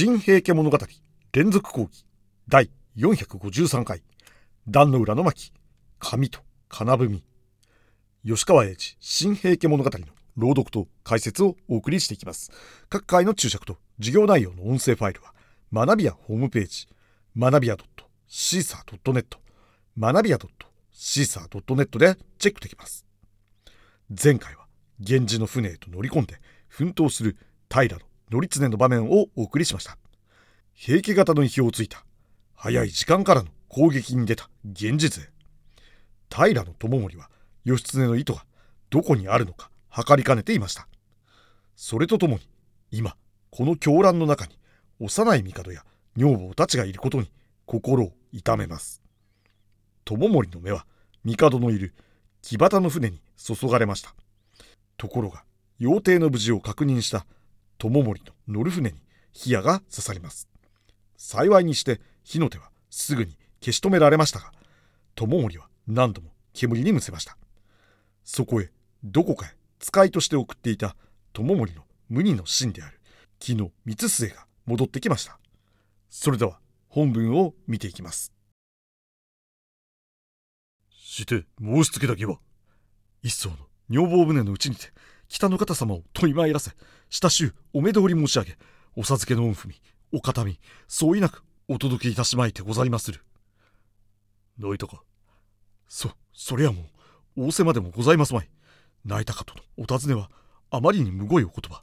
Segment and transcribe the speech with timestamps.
[0.00, 0.78] 新平家物語
[1.32, 2.06] 連続講義
[2.48, 4.00] 第453回
[4.68, 5.52] 壇の浦の巻
[5.98, 7.20] 紙と金文。
[8.24, 10.06] 吉川英治新平家物語の
[10.36, 12.52] 朗読と解説をお送りしていきます。
[12.88, 15.34] 各回の注釈と授業内容の音声ファイルは
[15.72, 16.86] 学びやホームページ
[17.36, 17.76] 学びや
[18.28, 19.24] .caesar.net
[19.98, 20.38] 学びや
[20.94, 23.04] .caesar.net でチェックできます。
[24.10, 24.66] 前回は
[25.00, 27.36] 源氏の船へと乗り込んで奮闘する
[27.68, 27.98] 平
[28.30, 29.96] 頼経の場面をお送りしました。
[30.74, 32.04] 平家型の意表をついた
[32.54, 35.28] 早い時間からの攻撃に出た源氏勢
[36.30, 37.30] 平知盛は
[37.64, 38.44] 義経の意図が
[38.90, 40.86] どこにあるのか測りかねていました。
[41.74, 42.48] それとともに
[42.90, 43.16] 今
[43.50, 44.58] この狂乱の中に
[45.00, 45.84] 幼い帝や
[46.16, 47.30] 女房たちがいることに
[47.66, 49.02] 心を痛めます。
[50.04, 50.86] 知盛の目は
[51.24, 51.94] 帝のいる
[52.42, 54.14] 木端の船に注がれました。
[54.96, 55.44] ところが
[55.80, 57.26] 妖帝の無事を確認した
[57.78, 58.14] 知盛の
[58.48, 59.00] 乗る船に
[59.32, 60.48] 火矢が刺さります。
[61.16, 64.52] 幸いにして火の手はすぐに消し止められましたが
[65.16, 67.36] 知盛は何度も煙にむせました。
[68.24, 68.70] そこへ
[69.04, 70.96] どこかへ使いとして送っていた
[71.32, 73.00] 知盛の無二の真である
[73.38, 75.38] 木の光末が戻ってきました。
[76.10, 78.32] それでは本文を見ていきます。
[80.90, 82.38] して申しつけた儀は
[83.22, 83.56] 一層の
[83.88, 84.92] 女房船のうちにて
[85.28, 86.72] 北の方様を問い参らせ
[87.10, 88.56] 親しゅうお目通り申し上げ
[88.96, 89.74] お授けの御文
[90.12, 93.22] お形見そういなくお届けいたしまいてござりまする。
[94.58, 95.02] 泣いたか？
[95.88, 96.82] そそりゃも
[97.36, 98.48] う仰せまでもございますまい。
[99.04, 100.30] 泣いたかとのお尋ねは
[100.70, 101.82] あまりにむごいお言葉。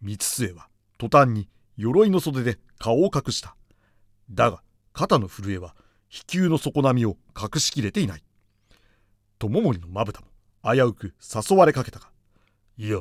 [0.00, 3.56] 光末は途端に鎧の袖で顔を隠した。
[4.30, 5.74] だが肩の震えは
[6.08, 8.22] 飛球の底波を隠しきれていない。
[9.38, 10.26] 知盛のまぶたも
[10.74, 12.10] 危うく誘われかけたが
[12.76, 13.00] いや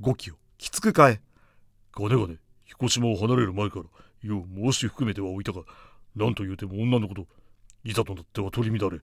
[0.00, 1.20] と語気をきつく変え。
[1.92, 3.84] 金がね彦島を離れる前から
[4.22, 5.62] よう申し含めてはおいたが
[6.16, 7.26] 何と言うても女のこと
[7.84, 9.00] いざとなっては取り乱れ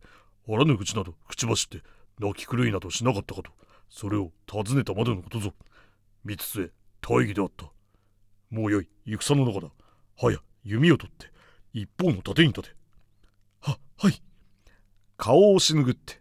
[0.47, 1.83] あらぬ口など口走って
[2.19, 3.51] 泣き狂いなどしなかったかと
[3.89, 5.53] それを尋ねたまでのことぞ。
[6.23, 6.69] 三つ末
[7.01, 7.65] 大義であった。
[8.49, 9.71] もうよい戦の中だ。
[10.21, 11.27] はや弓を取って
[11.73, 12.75] 一方の盾に立て。
[13.61, 14.21] ははい。
[15.17, 16.19] 顔をしぬぐって。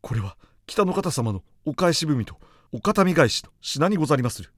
[0.00, 0.36] これは
[0.66, 2.36] 北の方様のお返し文と
[2.74, 4.50] お形見返しの品にござりまする。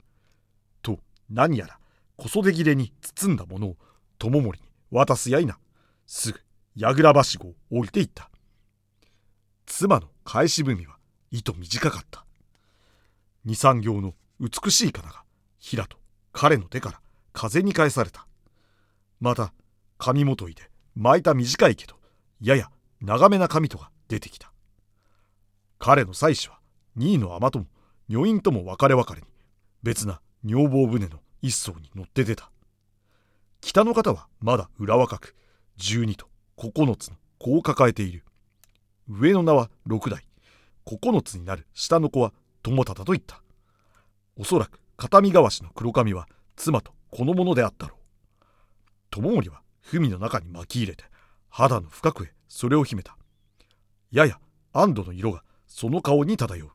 [0.82, 1.78] と何やら
[2.16, 3.76] 小袖切れに包んだものを
[4.18, 5.58] 友森に渡すやいな。
[6.06, 6.40] すぐ
[6.76, 8.30] 櫓はしごを降りていった。
[9.66, 10.96] 妻の返し文は
[11.32, 12.24] 糸短かった。
[13.44, 15.24] 二三行の美しい仮名が
[15.58, 15.96] 平と
[16.32, 17.00] 彼の手から
[17.32, 18.28] 風に返された。
[19.20, 19.52] また
[19.98, 21.96] 髪元いで巻いた短いけど
[22.40, 22.70] やや
[23.00, 24.52] 長めな髪とが出てきた。
[25.80, 26.60] 彼の妻子は
[26.94, 27.66] 二位の尼とも
[28.08, 29.26] 女院とも別れ別れに
[29.82, 32.50] 別な女房船の一層に乗って出た。
[33.60, 35.34] 北の方はまだ裏若く
[35.78, 36.28] 12と
[36.58, 38.24] 9つの子を抱えている。
[39.08, 40.26] 上の名は6代。
[40.86, 41.66] 9つになる。
[41.72, 42.32] 下の子は
[42.62, 43.42] 友忠と言った。
[44.36, 46.26] おそらく片見川しの黒髪は
[46.56, 48.44] 妻とこのものであったろう。
[49.10, 51.04] 友盛は文の中に巻き入れて
[51.48, 53.16] 肌の深くへそれを秘めた。
[54.10, 54.38] やや
[54.72, 56.70] 安堵の色がその顔に漂う。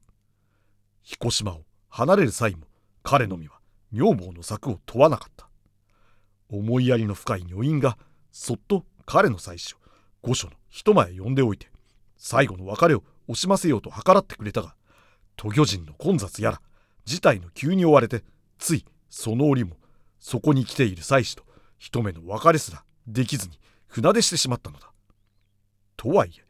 [1.12, 2.68] 彦島を離れる際も
[3.02, 3.60] 彼の身は
[3.92, 5.50] 女房の策を問わなかった。
[6.52, 7.98] 思いやりの深い女院が
[8.32, 9.78] そっと彼の妻子を
[10.22, 11.66] 御所の一間へ呼んでおいて
[12.16, 14.76] 最後の別れを惜しませようと計らってくれたが
[15.36, 16.62] 都魚人の混雑やら
[17.06, 18.24] 事態の急に追われて
[18.60, 19.78] ついその折も
[20.20, 21.44] そこに来ている妻子と
[21.80, 24.92] 一目の別れすらできずに船出してしまったのだ。
[25.98, 26.44] とはいえ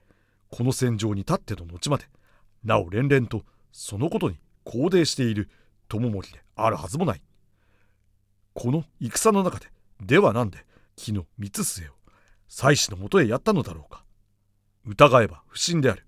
[0.50, 2.10] この戦場に立っての後まで
[2.66, 5.50] なお連々とそのことに肯定している
[5.88, 7.22] 友盛であるはずもない。
[8.54, 9.68] この戦の中で
[10.02, 10.66] ではなんで
[10.96, 11.92] 木の光末を
[12.48, 14.04] 妻子のもとへやったのだろうか。
[14.86, 16.06] 疑えば不審である。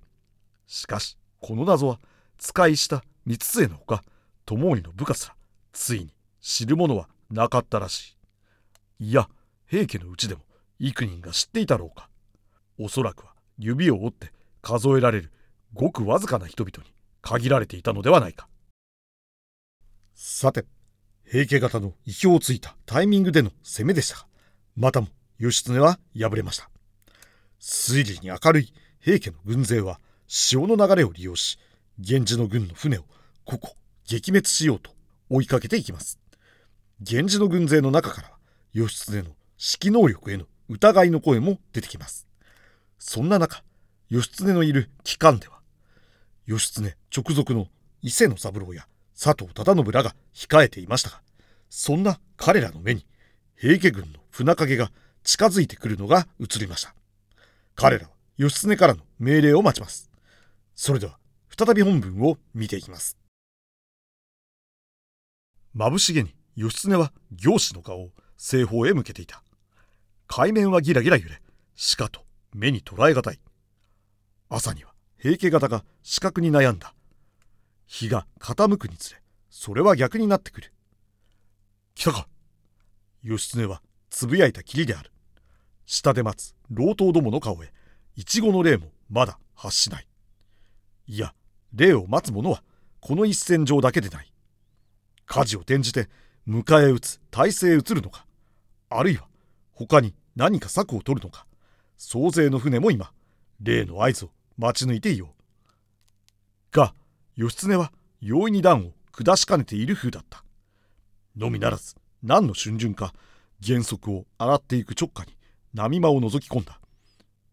[0.68, 2.00] しかしこの謎は
[2.38, 4.04] 使いした光末のほか
[4.46, 5.36] 友盛の部下すら
[5.72, 8.18] ついに知る者はなかったらし
[9.00, 9.10] い。
[9.10, 9.30] いや
[9.68, 10.42] 平家のうちでも
[10.80, 12.10] 幾人が知っていたろうか。
[12.80, 15.32] おそらくは指を折って数えられる
[15.74, 18.48] ごくわずかな人々に限られていたのではないか。
[20.24, 20.66] さて
[21.26, 24.18] 平家方の意表をついたタイミングでの攻めでした。
[24.18, 24.28] が
[24.76, 25.08] またも
[25.40, 26.70] 義経は敗れました。
[27.60, 31.58] 推理に明るい平家の軍勢は潮の流れを利用し
[31.98, 33.06] 源氏の軍の船を
[33.46, 33.76] ここ
[34.08, 34.92] 撃滅しようと
[35.32, 36.20] 追いかけていきます。
[37.00, 38.38] 源氏の軍勢の中からは
[38.74, 42.28] 義経の指揮能力への疑いの声も出てきます。
[43.00, 43.64] そんな中
[44.12, 45.62] 義経のいる機関では
[46.46, 47.66] 義経直属の
[48.04, 48.86] 伊勢の三郎や
[49.22, 51.22] 佐藤忠信らが控えていましたが
[51.70, 53.06] そんな彼らの目に
[53.56, 54.92] 平家軍の船影が
[55.24, 56.96] 近づいてくるのが映りました。
[57.76, 60.10] 彼らは義経からの命令を待ちます。
[60.74, 61.20] それでは
[61.56, 63.20] 再び本文を見ていきます。
[65.76, 69.44] 眩しげに義経は行司の顔を西方へ向けていた。
[70.26, 71.40] 海面はギラギラ揺れ
[71.76, 72.22] しかと
[72.54, 73.40] 目に捉えがたい。
[74.50, 76.96] 朝には平家型が視覚に悩んだ。
[77.92, 80.72] 日が傾くにつれそれは逆になってくる。
[81.94, 82.30] 来たか。
[83.22, 85.12] 義経はつぶやいたきりである。
[85.86, 87.74] 下で待つ老頭どもの顔へ
[88.16, 90.08] イチゴの霊もまだ発しない。
[91.06, 91.34] いや
[91.74, 92.64] 霊を待つ者は
[93.02, 94.34] この一戦場だけでない。
[95.26, 96.08] 火事を転じて
[96.48, 98.26] 迎え撃つ体勢移るのか。
[98.90, 99.28] あるいは
[99.74, 101.46] 他に何か策を取るのか。
[101.98, 103.12] 総勢の船も今
[103.62, 105.42] 例の合図を待ち抜いていよう。
[106.72, 106.96] が
[107.36, 110.44] 義経は容易に段を下しかねている風だった。
[111.36, 113.14] のみならず何の春巡か
[113.66, 115.36] 原則を洗っていく直下に
[115.74, 116.80] 波間を覗き込んだ。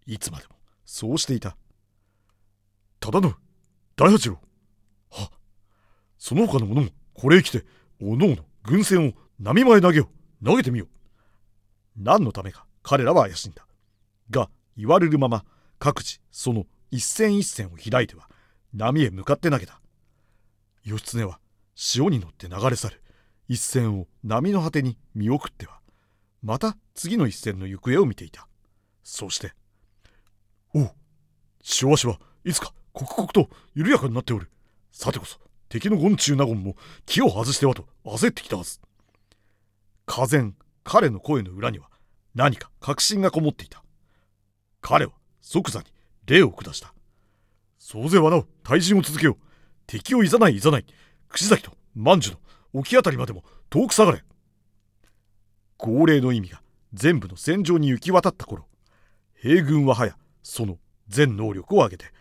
[0.07, 0.55] いつまでも
[0.85, 1.57] そうしていた。
[3.01, 3.35] 忠信
[3.97, 4.41] 大八郎。
[5.11, 5.31] は
[6.19, 7.65] その他の者もこれへ来て
[8.01, 10.09] おのおの軍船を波間へ投げよ
[10.43, 10.45] う。
[10.45, 10.89] 投げてみよう。
[11.97, 13.67] 何のためか彼らは怪しんだ。
[14.31, 15.45] が言われるまま
[15.79, 18.29] 各自その一戦一戦を開いては
[18.75, 19.81] 波へ向かって投げた。
[20.85, 21.41] 義経は
[21.75, 23.03] 潮に乗って流れ去る。
[23.49, 25.81] 一戦を波の果てに見送っては。
[26.43, 28.47] また次の一戦の行方を見ていた。
[29.03, 29.55] そして
[30.75, 30.91] 「おう
[31.63, 34.51] 潮足はいつか刻々と緩やかになっておる。
[34.93, 35.39] さてこそ
[35.69, 36.77] 敵の権中納言も
[37.07, 38.81] 気を外してはと焦ってきたはず
[40.07, 41.91] 俄然彼の声の裏には
[42.35, 43.83] 何か確信がこもっていた。
[44.81, 45.87] 彼は即座に
[46.27, 46.95] 礼を下した。
[47.91, 49.45] 総勢はなお退陣を続けよう。
[49.87, 50.85] 敵をいざないいざない。
[51.31, 52.37] 串崎と万寿の
[52.75, 54.23] 沖あたりまでも遠く下がれ。
[55.79, 56.61] 号令の意味が
[56.93, 58.67] 全部の戦場に行き渡った頃。
[59.33, 60.77] 兵軍ははやその
[61.09, 62.13] 全能力を上げて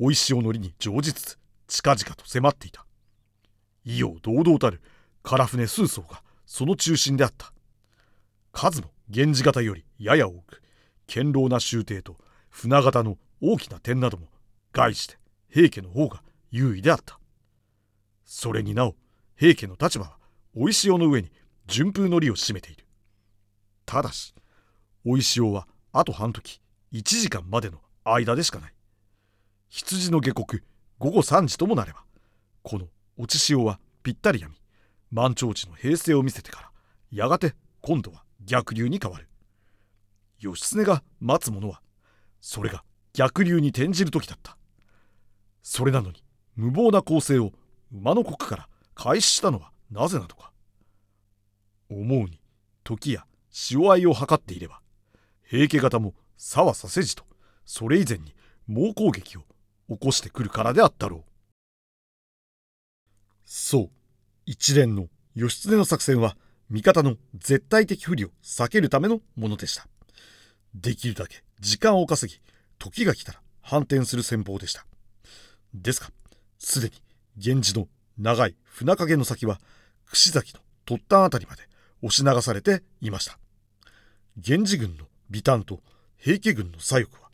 [0.00, 1.38] おいしおのりに乗じつつ
[1.68, 2.86] 近々と迫っていた。
[3.84, 4.80] 異様堂々たる
[5.22, 7.52] 唐船数艘がその中心であった。
[8.50, 10.62] 数も源氏型よりやや多く
[11.06, 12.16] 堅牢な舟艇と
[12.48, 14.31] 船型の大きな点なども
[14.72, 17.18] 概して平家の方が優位であった。
[18.24, 18.94] それになお
[19.36, 20.16] 平家の立場は
[20.56, 21.30] おいしおの上に
[21.66, 22.86] 順風の利を占めている。
[23.84, 24.34] ただし
[25.04, 26.60] おいしおはあと半時
[26.92, 28.74] 1時間までの間でしかない。
[29.68, 30.62] 羊の下国
[30.98, 32.04] 午後3時ともなれば
[32.62, 32.86] この
[33.16, 34.54] 落ち潮はぴったりやみ
[35.10, 36.70] 満潮地の平静を見せてから
[37.10, 39.28] やがて今度は逆流に変わる。
[40.38, 41.82] 義経が待つ者は
[42.40, 42.82] それが
[43.12, 44.56] 逆流に転じる時だった。
[45.62, 46.22] それなのに
[46.56, 47.52] 無謀な攻勢を
[47.92, 50.52] 馬の国から開始したのはなぜなのか。
[51.90, 52.40] 思うに
[52.84, 54.80] 時や潮合いを図っていれば
[55.44, 57.24] 平家方も沢させじと
[57.64, 58.34] それ以前に
[58.66, 59.42] 猛攻撃を
[59.88, 61.24] 起こしてくるからであったろう。
[63.44, 63.90] そう
[64.46, 66.36] 一連の義経の作戦は
[66.70, 69.86] 味方の絶対的不利を避けるためのものでした。
[70.74, 72.40] できるだけ時間を稼ぎ
[72.78, 74.86] 時が来たら反転する戦法でした。
[75.74, 76.10] ですが
[76.58, 76.94] すでに
[77.36, 77.88] 源氏の
[78.18, 79.58] 長い船影の先は
[80.06, 81.62] 串崎の突端あたりまで
[82.02, 83.38] 押し流されていました。
[84.36, 85.80] 源氏軍の尾端と
[86.16, 87.30] 平家軍の左翼は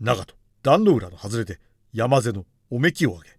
[0.00, 1.58] 長と壇の浦の外れで
[1.92, 3.38] 山瀬のおめきを上げ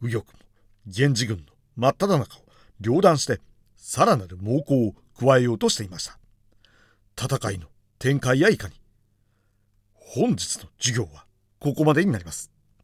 [0.00, 0.38] 右翼も
[0.86, 1.44] 源氏軍の
[1.76, 2.40] 真っ只中を
[2.80, 3.40] 両断して
[3.76, 6.18] さらなる猛攻を加えようとしていました。
[7.16, 7.66] 戦いの
[7.98, 8.74] 展開やいかに
[9.94, 11.26] 本日の授業は
[11.60, 12.53] ここまでになります。